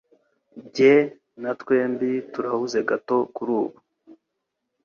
[0.73, 0.93] Jye
[1.41, 3.77] na twembi turahuze gato kurubu.